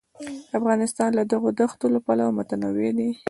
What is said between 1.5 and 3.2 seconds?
دښتو پلوه متنوع دی.